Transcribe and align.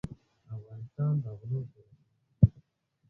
افغانستان 0.55 1.13
د 1.23 1.25
غلو 1.39 1.59
کور 1.71 1.87
دی. 1.95 2.05